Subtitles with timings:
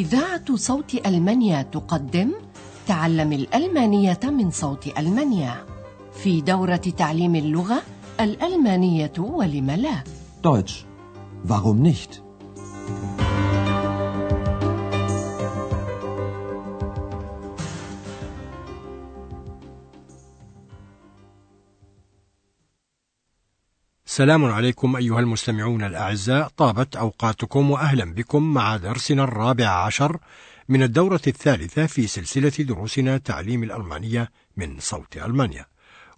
[0.00, 2.32] إذاعة صوت ألمانيا تقدم
[2.86, 5.54] تعلم الألمانية من صوت ألمانيا
[6.12, 7.82] في دورة تعليم اللغة
[8.20, 10.04] الألمانية ولم لا
[10.42, 10.86] Deutsch.
[11.48, 12.22] Warum nicht?
[24.12, 26.48] سلام عليكم أيها المستمعون الأعزاء.
[26.48, 30.18] طابت أوقاتكم وأهلا بكم مع درسنا الرابع عشر
[30.68, 35.66] من الدورة الثالثة في سلسلة دروسنا تعليم الألمانية من صوت ألمانيا.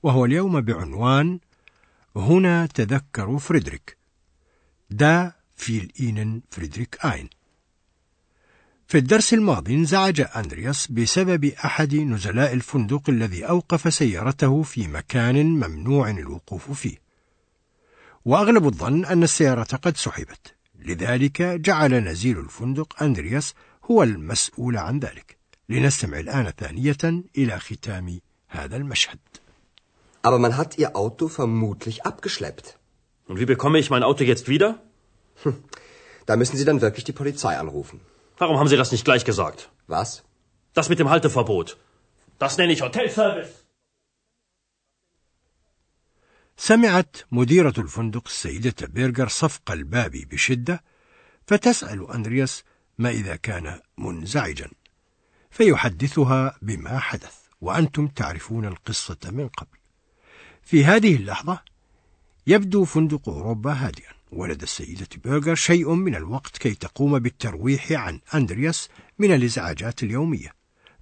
[0.03, 1.39] وهو اليوم بعنوان
[2.17, 3.97] هنا تذكر فريدريك.
[4.91, 7.29] Da fiel ihnen Frederick ein.
[8.87, 16.11] في الدرس الماضي انزعج أندرياس بسبب أحد نزلاء الفندق الذي أوقف سيارته في مكان ممنوع
[16.11, 17.02] الوقوف فيه.
[18.26, 23.54] وأغلب الظن أن السيارة قد سحبت لذلك جعل نزيل الفندق أندرياس
[23.92, 25.38] هو المسؤول عن ذلك
[25.70, 29.20] لنستمع الآن ثانية إلى ختام هذا المشهد
[30.24, 32.78] Aber man hat ihr Auto vermutlich abgeschleppt.
[33.28, 34.70] Und wie bekomme ich mein Auto jetzt wieder?
[36.26, 38.02] Da müssen Sie dann wirklich die Polizei anrufen.
[38.38, 39.70] Warum haben Sie das nicht gleich gesagt?
[39.88, 40.24] Was?
[40.74, 41.78] Das mit dem Halteverbot.
[42.40, 43.54] Das nenne ich Hotelservice.
[46.57, 50.83] سمعت مديرة الفندق السيدة بيرجر صفق الباب بشدة
[51.47, 52.65] فتسأل أندرياس
[52.99, 54.71] ما إذا كان منزعجا
[55.51, 59.79] فيحدثها بما حدث وأنتم تعرفون القصة من قبل.
[60.63, 61.63] في هذه اللحظة
[62.47, 68.89] يبدو فندق أوروبا هادئا ولدى السيدة بيرجر شيء من الوقت كي تقوم بالترويح عن أندرياس
[69.19, 70.55] من الإزعاجات اليومية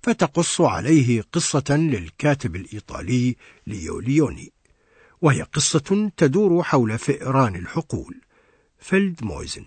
[0.02, 4.52] فتقص عليه قصة للكاتب الإيطالي ليو ليوني.
[5.20, 8.20] وهي قصة تدور حول فئران الحقول
[8.78, 9.64] Feldmäusen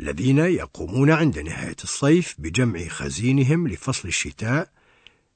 [0.00, 4.72] الذين يقومون عند نهاية الصيف بجمع خزينهم لفصل الشتاء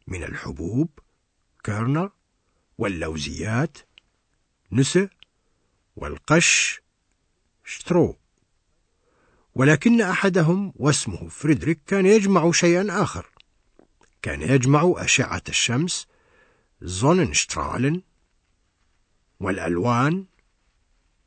[0.06, 0.88] من الحبوب
[1.64, 2.10] Körner
[2.78, 3.78] واللوزيات
[4.72, 5.08] Nüsse
[5.96, 6.80] والقش
[7.64, 8.16] Stroh.
[9.54, 13.26] ولكن أحدهم واسمه فريدريك كان يجمع شيئا آخر.
[14.22, 16.06] كان يجمع أشعة الشمس
[16.82, 18.02] Sonnenstrahlen
[19.43, 20.25] والألوان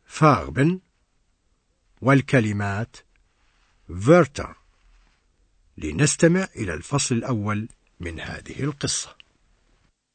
[0.05, 0.81] فاربن
[2.01, 2.97] والكلمات
[4.01, 4.57] فيرتر
[5.77, 7.69] لنستمع إلى الفصل الأول
[8.01, 9.17] من هذه القصة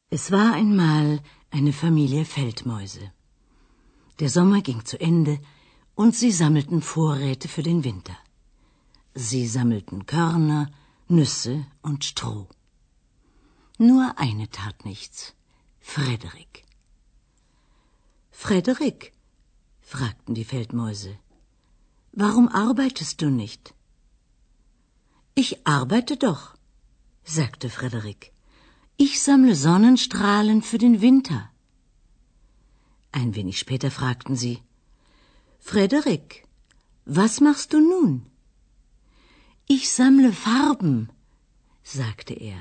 [0.10, 1.20] Es war einmal
[1.52, 3.12] eine Familie Feldmäuse.
[4.20, 5.40] Der Sommer ging zu Ende
[5.96, 8.18] und sie sammelten Vorräte für den Winter.
[9.16, 10.72] Sie sammelten Körner,
[11.10, 12.48] Nüsse und Stroh.
[13.80, 15.34] Nur eine tat nichts.
[15.80, 16.64] Frederik.
[18.45, 19.13] Frederik,
[19.81, 21.13] fragten die Feldmäuse,
[22.23, 23.73] warum arbeitest du nicht?
[25.43, 26.43] Ich arbeite doch,
[27.23, 28.33] sagte Frederik.
[28.97, 31.51] Ich sammle Sonnenstrahlen für den Winter.
[33.13, 34.59] Ein wenig später fragten sie
[35.61, 36.45] Frederik,
[37.05, 38.27] was machst du nun?
[39.69, 41.11] Ich sammle Farben,
[41.85, 42.61] sagte er.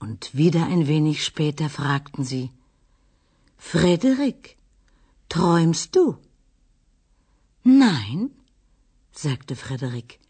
[0.00, 2.50] Und wieder ein wenig später fragten sie
[3.56, 4.55] Frederik,
[5.28, 6.04] träumst du?
[7.64, 8.30] Nein,
[9.12, 10.20] sagte Frederik,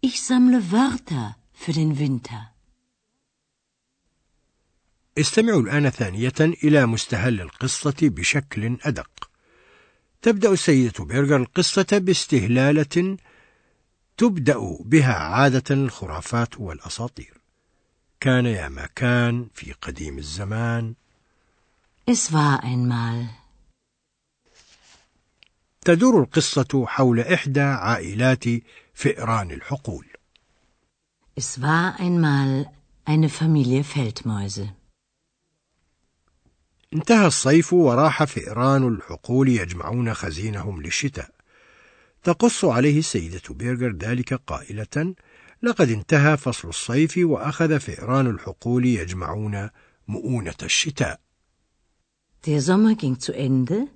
[0.00, 2.48] ich sammle Wörter für den Winter.
[5.18, 9.30] استمعوا الآن ثانية إلى مستهل القصة بشكل أدق.
[10.22, 13.16] تبدأ السيدة بيرجر القصة باستهلالة
[14.16, 17.40] تبدأ بها عادة الخرافات والأساطير.
[18.20, 20.94] كان يا ما كان في قديم الزمان.
[22.06, 23.41] Es war einmal.
[25.84, 28.44] تدور القصة حول إحدى عائلات
[28.94, 30.06] فئران الحقول.
[31.34, 32.66] Es war einmal
[33.04, 34.68] eine Familie Feldmäuse.
[36.94, 41.30] انتهى الصيف وراح فئران الحقول يجمعون خزينهم للشتاء.
[42.22, 45.14] تقص عليه السيدة بيرجر ذلك قائلة:
[45.62, 49.70] لقد انتهى فصل الصيف وأخذ فئران الحقول يجمعون
[50.08, 51.20] مؤونة الشتاء.
[52.46, 53.88] Der Sommer ging zu Ende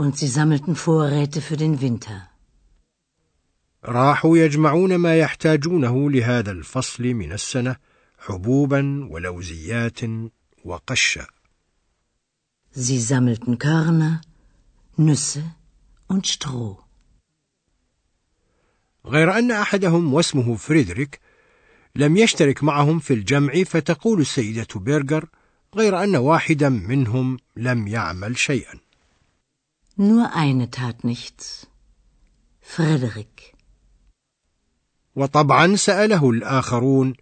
[0.00, 2.28] und sie sammelten Vorräte für den Winter.
[3.84, 7.76] راحوا يجمعون ما يحتاجونه لهذا الفصل من السنة
[8.18, 10.00] حبوبا ولوزيات
[10.64, 11.26] وقشا.
[12.70, 14.20] Sie sammelten Körner,
[14.96, 15.42] Nüsse
[16.06, 16.84] und Stroh.
[19.06, 21.20] غير أن أحدهم واسمه فريدريك
[21.96, 25.28] لم يشترك معهم في الجمع فتقول السيدة بيرجر
[25.74, 28.87] غير أن واحدا منهم لم يعمل شيئا.
[29.97, 31.67] Nur eine tat nichts.
[32.61, 33.55] Frederik.
[35.15, 37.13] وطبعا سأله الآخرون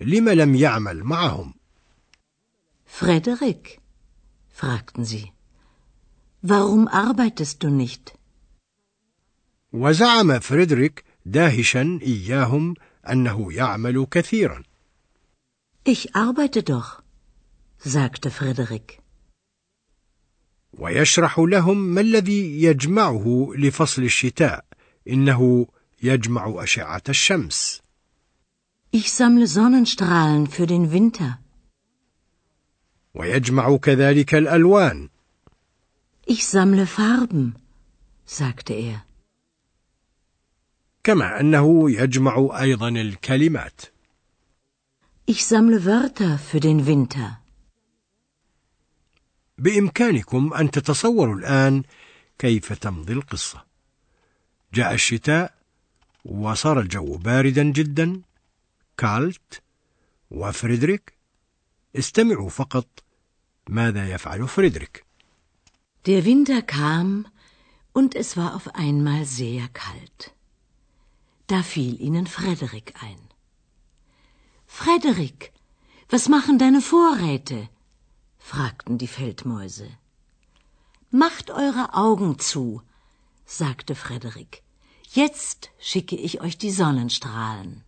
[0.00, 1.54] لم لم يعمل معهم
[2.86, 3.80] Frederik,
[4.48, 5.32] fragten sie,
[6.42, 8.12] warum arbeitest du nicht?
[9.72, 12.74] وزعم فريدريك داهشا إياهم
[13.10, 14.62] أنه يعمل كثيرا
[15.84, 17.02] Ich arbeite doch,
[17.78, 18.99] sagte Frederik.
[20.73, 24.65] ويشرح لهم ما الذي يجمعه لفصل الشتاء
[25.07, 25.67] إنه
[26.03, 27.81] يجمع أشعة الشمس
[28.93, 31.39] Ich sammle Sonnenstrahlen für den Winter.
[33.13, 35.09] ويجمع كذلك الألوان
[36.27, 37.55] Ich sammle Farben,
[38.25, 39.05] sagte er.
[41.03, 43.81] كما أنه يجمع أيضا الكلمات
[45.27, 47.40] Ich sammle Wörter für den Winter.
[49.61, 51.83] بإمكانكم أن تتصوروا الآن
[52.39, 53.65] كيف تمضي القصة
[54.73, 55.53] جاء الشتاء
[56.25, 58.21] وصار الجو باردا جدا
[58.97, 59.61] كالت
[60.31, 61.13] وفريدريك
[61.95, 62.87] استمعوا فقط
[63.69, 65.05] ماذا يفعل فريدريك
[66.07, 67.27] Der Winter kam
[67.93, 70.19] und es war auf einmal sehr kalt.
[71.45, 73.21] Da fiel ihnen Frederik ein.
[74.65, 75.51] Frederik,
[76.09, 77.69] was machen deine Vorräte?
[78.41, 79.87] Fragten die Feldmäuse.
[81.09, 82.81] Macht eure Augen zu,
[83.45, 84.63] sagte Frederik.
[85.09, 87.83] Jetzt schicke ich euch die Sonnenstrahlen.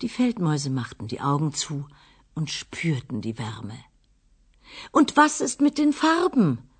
[0.00, 1.86] Die Feldmäuse machten die Augen zu
[2.34, 3.78] und spürten die Wärme.
[4.92, 6.70] Und was ist mit den Farben?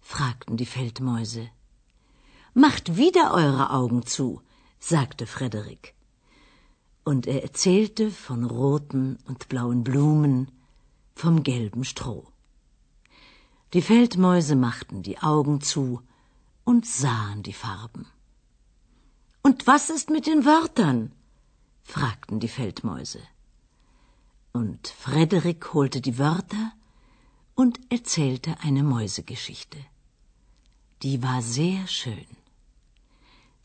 [0.00, 1.48] fragten die Feldmäuse.
[2.52, 4.42] Macht wieder eure Augen zu,
[4.78, 5.94] sagte Frederik.
[7.04, 10.50] Und er erzählte von roten und blauen Blumen,
[11.14, 12.26] vom gelben Stroh.
[13.72, 16.02] Die Feldmäuse machten die Augen zu
[16.64, 18.06] und sahen die Farben.
[19.42, 21.12] Und was ist mit den Wörtern?
[21.82, 23.20] fragten die Feldmäuse.
[24.52, 26.72] Und Frederik holte die Wörter
[27.54, 29.78] und erzählte eine Mäusegeschichte.
[31.02, 32.26] Die war sehr schön.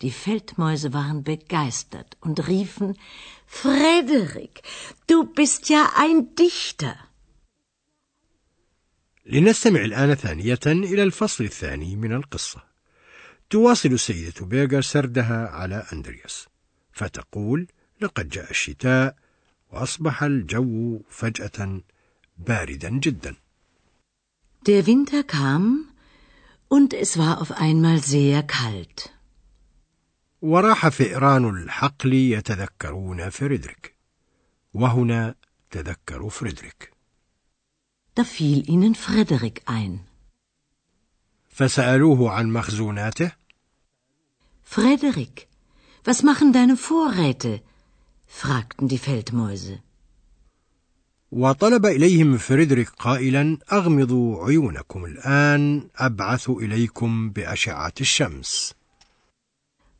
[0.02, 2.98] Die Feldmäuse waren begeistert und riefen
[3.46, 4.62] Frederik,
[5.08, 6.96] du bist ja ein Dichter.
[9.30, 12.64] لنستمع الآن ثانية إلى الفصل الثاني من القصة.
[13.50, 16.48] تواصل السيدة بيغر سردها على أندرياس
[16.92, 17.68] فتقول
[18.02, 19.16] لقد جاء الشتاء
[19.72, 21.82] وأصبح الجو فجأة
[22.38, 23.36] باردا جدا.
[24.66, 25.90] Der Winter kam
[26.68, 29.10] und es war auf einmal sehr kalt.
[30.42, 33.96] وراح فئران الحقل يتذكرون فريدريك
[34.74, 35.36] وهنا
[35.72, 36.97] تذكروا فريدريك.
[38.17, 40.01] Da fiel ihnen Frederik ein.
[41.49, 43.33] فسألوه عن مخزوناته
[44.65, 45.49] Frederik,
[46.05, 47.61] was machen deine Vorräte?
[48.27, 49.81] fragten die Feldmäuse.
[51.33, 58.75] وطلب إليهم فريدريك قائلا أغمضوا عيونكم الآن أبعث إليكم بأشعة الشمس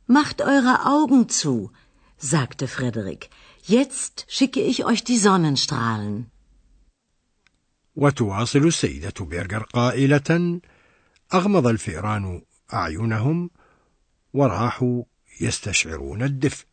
[0.07, 1.71] Macht eure Augen zu,
[2.17, 3.29] sagte Frederik.
[3.63, 6.29] Jetzt schicke ich euch die Sonnenstrahlen.
[7.98, 10.60] وتواصل السيدة بيرجر قائلة
[11.34, 12.42] أغمض الفئران
[12.72, 13.50] أعينهم
[14.34, 15.04] وراحوا
[15.40, 16.66] يستشعرون الدفء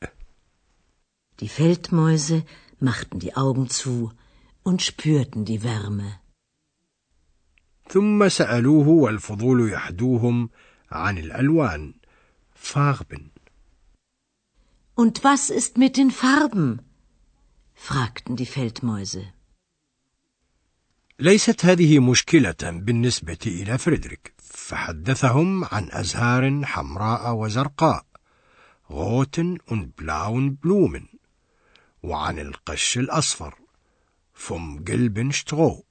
[1.42, 2.46] Die Feldmäuse
[2.80, 4.12] machten die Augen zu
[4.64, 6.20] und spürten die Wärme.
[7.90, 10.50] ثم سألوه والفضول يحدوهم
[10.92, 11.94] عن الألوان
[12.54, 13.32] Farben
[14.96, 16.82] Und was ist mit den Farben?
[17.74, 19.35] fragten die Feldmäuse.
[21.20, 28.06] ليست هذه مشكلة بالنسبة إلى فريدريك فحدثهم عن أزهار حمراء وزرقاء
[28.92, 31.20] غوتن und blauen Blumen
[32.04, 33.54] وعن القش الأصفر
[34.34, 35.84] vom gelben Stroh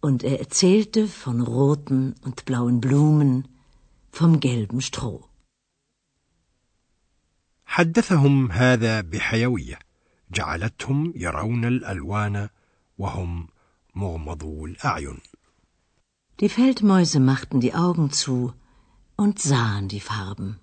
[0.00, 3.48] Und er erzählte von roten und blauen Blumen,
[4.12, 5.28] vom gelben Stroh.
[7.66, 9.78] حدثهم هذا بحيوية
[10.30, 12.48] جعلتهم يرون الألوان
[12.98, 13.48] وهم
[13.94, 15.18] مغمضو الأعين
[16.40, 18.52] Die Feldmäuse machten die Augen zu
[19.16, 20.60] und sahen die Farben.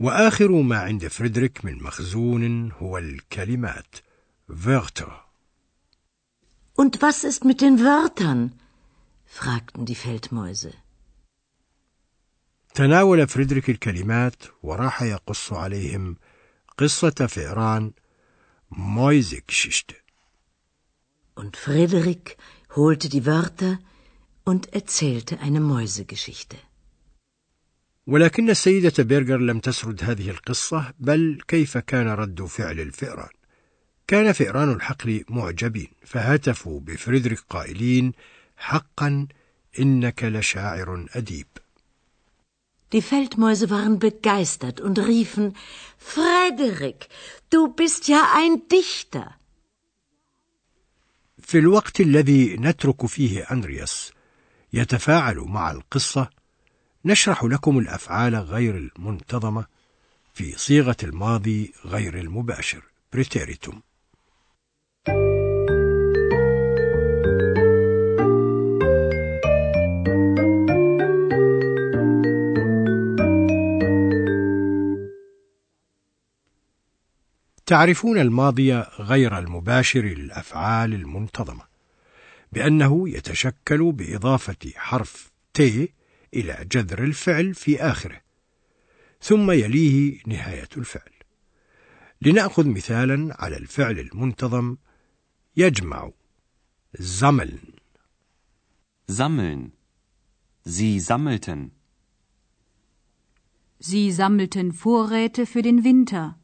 [0.00, 3.96] وآخر ما عند فريدريك من مخزون هو الكلمات
[4.48, 5.12] Wörter
[6.74, 8.52] Und was ist mit den Wörtern?
[9.26, 10.72] fragten die Feldmäuse.
[12.74, 16.16] تناول فريدريك الكلمات وراح يقص عليهم
[16.78, 17.92] قصة فئران
[18.70, 19.50] مويزك
[21.35, 22.37] Und Frederik
[22.75, 23.79] holte die Wörter
[24.43, 26.57] und erzählte eine Mäusegeschichte.
[28.07, 33.29] ولكن السيدة بيرغر لم تسرد هذه القصة بل كيف كان رد فعل الفئران
[34.07, 38.11] كان فئران الحقل معجبين فهتفوا بفريدريك قائلين
[38.57, 39.27] حقا
[39.79, 41.47] إنك لشاعر أديب
[42.93, 45.55] Die Feldmäuse waren begeistert und riefen
[45.97, 47.07] Frederik,
[47.49, 49.35] du bist ja ein Dichter.
[51.46, 54.12] في الوقت الذي نترك فيه أندرياس
[54.72, 56.30] يتفاعل مع القصة
[57.04, 59.66] نشرح لكم الأفعال غير المنتظمة
[60.34, 62.82] في صيغة الماضي غير المباشر.
[63.12, 63.82] بريتيريتوم.
[77.66, 81.64] تعرفون الماضي غير المباشر للأفعال المنتظمة
[82.52, 85.60] بأنه يتشكل بإضافة حرف ت
[86.34, 88.20] إلى جذر الفعل في آخره
[89.20, 91.12] ثم يليه نهاية الفعل
[92.22, 94.76] لنأخذ مثالا على الفعل المنتظم
[95.56, 96.10] يجمع
[96.98, 97.58] زمل
[99.08, 99.72] Sammeln.
[100.64, 101.70] Sie sammelten.
[103.78, 106.38] Sie sammelten Vorräte für den Winter.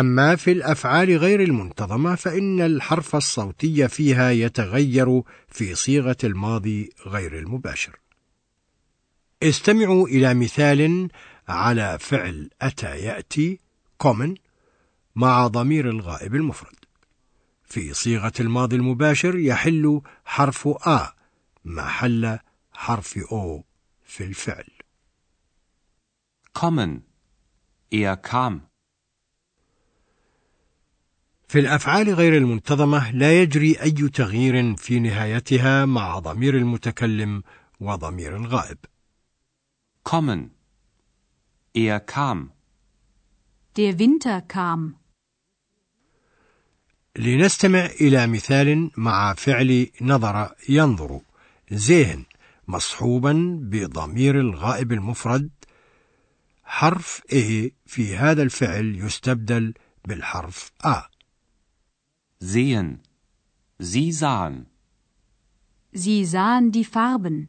[0.00, 7.98] أما في الأفعال غير المنتظمة فإن الحرف الصوتي فيها يتغير في صيغة الماضي غير المباشر.
[9.42, 11.08] استمعوا إلى مثال
[11.48, 13.60] على فعل أتى يأتي
[14.04, 14.34] common
[15.16, 16.76] مع ضمير الغائب المفرد.
[17.64, 21.12] في صيغة الماضي المباشر يحل حرف آ
[21.64, 22.38] محل
[22.72, 23.64] حرف أو
[24.04, 24.64] في الفعل.
[26.58, 27.02] Kommen.
[27.90, 28.73] Er kam.
[31.54, 37.42] في الأفعال غير المنتظمة لا يجري أي تغيير في نهايتها مع ضمير المتكلم
[37.80, 38.78] وضمير الغائب.
[40.02, 40.50] Kommen.
[41.76, 42.50] Er kam.
[43.76, 44.96] Der Winter kam.
[47.16, 51.20] لنستمع إلى مثال مع فعل نظر ينظر
[51.70, 52.24] زين
[52.68, 55.50] مصحوبا بضمير الغائب المفرد
[56.64, 61.13] حرف A في هذا الفعل يستبدل بالحرف A
[62.40, 63.00] Sehen.
[63.78, 64.66] Sie sahen.
[65.92, 67.48] Sie sahen die Farben.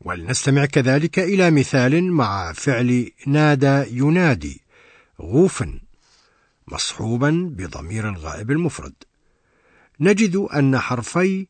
[0.00, 4.60] ولنستمع كذلك إلى مثال مع فعل نادى ينادي
[5.20, 5.80] غوفا
[6.68, 8.94] مصحوبا بضمير الغائب المفرد
[10.00, 11.46] نجد أن حرفي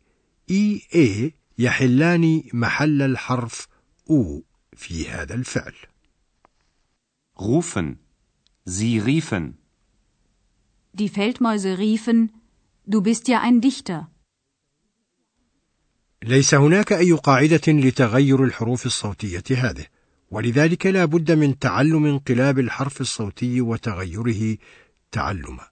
[0.51, 3.69] إي إي يحلان محل الحرف
[4.11, 4.43] أو
[4.77, 5.75] في هذا الفعل
[7.39, 7.99] Rufen.
[8.65, 9.59] Sie riefen.
[11.01, 12.19] Die Feldmäuse riefen,
[12.93, 14.09] du bist ja ein Dichter.
[16.23, 19.87] ليس هناك أي قاعدة لتغير الحروف الصوتية هذه
[20.31, 24.59] ولذلك لا بد من تعلم انقلاب الحرف الصوتي وتغيره
[25.13, 25.69] تعلما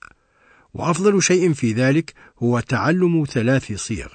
[0.75, 4.09] وأفضل شيء في ذلك هو تعلم ثلاث صيغ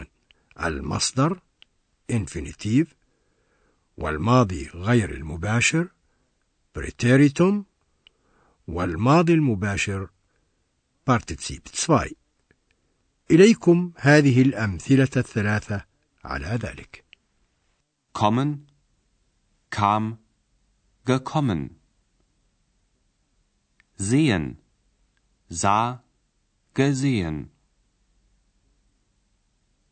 [0.63, 1.39] المصدر
[2.12, 2.88] infinitive
[3.98, 5.88] والماضي غير المباشر
[6.80, 7.54] preteritum
[8.68, 10.10] والماضي المباشر
[11.06, 12.15] partizip 2
[13.32, 15.86] إليكم هذه الأمثلة الثلاثة
[16.25, 17.10] على ذلك
[18.13, 18.68] Kommen.
[19.70, 20.18] Kam.
[21.06, 21.79] Gekommen.
[23.96, 24.58] Sehen.
[25.48, 26.03] Sah.
[26.74, 27.51] Gesehen.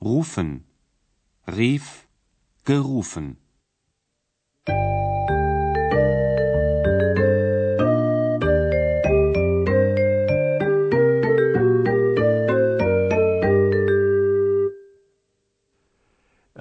[0.02, 0.66] Rufen.
[1.48, 2.08] Rief.
[2.66, 3.38] Gerufen.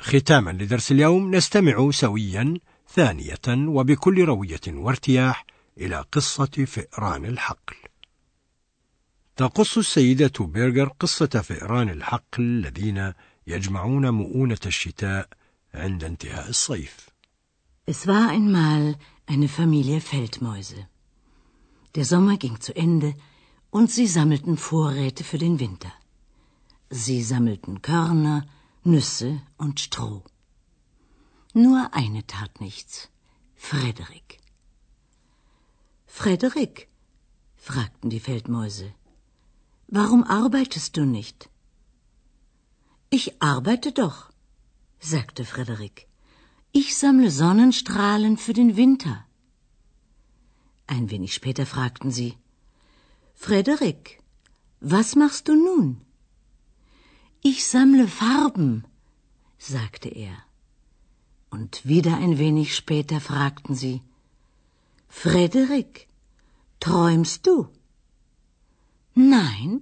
[0.07, 2.55] ختاما لدرس اليوم نستمع سويا
[2.95, 5.47] ثانية وبكل روية وارتياح
[5.79, 7.77] إلى قصة فئران الحقل.
[9.37, 13.13] تقص السيدة بيرغر قصة فئران الحقل الذين
[13.47, 15.29] يجمعون مؤونة الشتاء
[15.75, 17.09] عند انتهاء الصيف.
[17.91, 18.97] Es war einmal
[19.27, 20.87] eine Familie Feldmäuse.
[21.97, 23.15] Der Sommer ging zu Ende
[23.71, 25.93] und sie sammelten Vorräte für den Winter.
[26.91, 28.47] Sie sammelten Körner,
[28.87, 30.23] Nüsse und Stroh.
[31.55, 33.09] Nur eine tat nichts.
[33.57, 34.39] Frederik.
[36.07, 36.89] Frederik,
[37.57, 38.95] fragten die Feldmäuse,
[39.89, 41.51] warum arbeitest du nicht?
[43.11, 44.31] Ich arbeite doch,
[45.01, 46.07] sagte Frederik.
[46.71, 49.27] Ich sammle Sonnenstrahlen für den Winter.
[50.87, 52.39] Ein wenig später fragten sie,
[53.35, 54.23] Frederik,
[54.79, 56.06] was machst du nun?
[57.56, 58.86] Ich sammle Farben,
[59.58, 60.36] sagte er.
[61.50, 64.02] Und wieder ein wenig später fragten sie
[65.08, 66.08] Frederik,
[66.80, 67.68] träumst du?
[69.14, 69.82] Nein,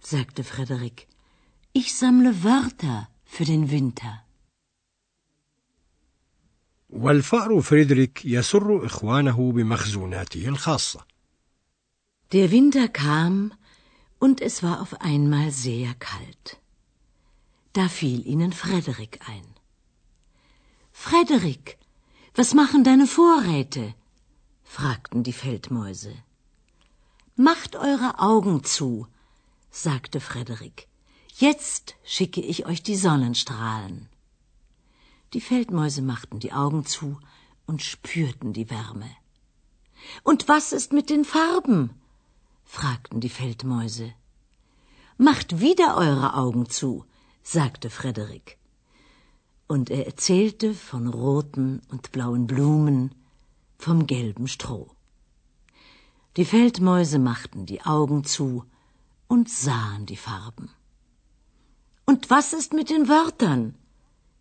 [0.00, 1.06] sagte Frederik,
[1.72, 4.24] ich sammle Wörter für den Winter.
[6.90, 11.06] والفأر فريدريك يسر إخوانه بمخزوناته الخاصة.
[12.32, 13.52] Der Winter kam
[14.18, 16.58] und es war auf einmal sehr kalt.
[17.73, 19.47] Da fiel ihnen Frederik ein.
[20.91, 21.79] Frederik,
[22.35, 23.95] was machen deine Vorräte?
[24.63, 26.13] fragten die Feldmäuse.
[27.35, 29.07] Macht eure Augen zu,
[29.71, 30.87] sagte Frederik.
[31.35, 34.07] Jetzt schicke ich euch die Sonnenstrahlen.
[35.33, 37.19] Die Feldmäuse machten die Augen zu
[37.65, 39.09] und spürten die Wärme.
[40.21, 41.99] Und was ist mit den Farben?
[42.65, 44.13] fragten die Feldmäuse.
[45.17, 47.05] Macht wieder eure Augen zu,
[47.43, 48.57] sagte Frederik.
[49.67, 53.13] Und er erzählte von roten und blauen Blumen,
[53.77, 54.89] vom gelben Stroh.
[56.37, 58.65] Die Feldmäuse machten die Augen zu
[59.27, 60.69] und sahen die Farben.
[62.05, 63.75] Und was ist mit den Wörtern?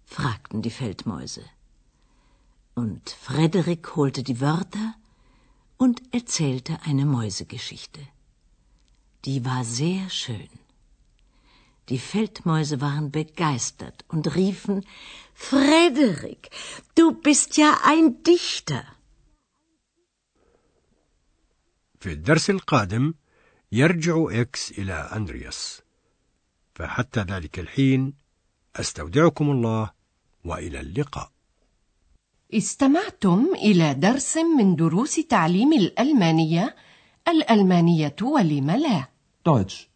[0.04, 1.44] fragten die Feldmäuse.
[2.74, 4.94] Und Frederik holte die Wörter
[5.76, 8.00] und erzählte eine Mäusegeschichte.
[9.24, 10.48] Die war sehr schön.
[11.88, 14.84] Die Feldmäuse waren begeistert und riefen
[15.34, 16.50] Frederik,
[16.94, 18.84] du bist ja ein Dichter.
[22.00, 23.14] في الدرس القادم
[23.72, 25.82] يرجع إكس إلى أندرياس
[26.74, 28.14] فحتى ذلك الحين
[28.76, 29.90] أستودعكم الله
[30.44, 31.30] وإلى اللقاء
[32.54, 36.76] استمعتم إلى درس من دروس تعليم الألمانية
[37.28, 39.08] الألمانية ولم لا
[39.44, 39.91] Deutsch.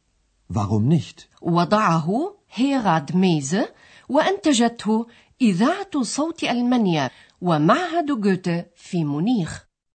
[0.51, 1.29] Warum nicht?
[1.43, 3.69] وضعه هيراد ميزة
[4.09, 5.07] وأنتجته
[5.43, 9.66] إذاعة صوت ألمانيا ومعهد جوته في مونيخ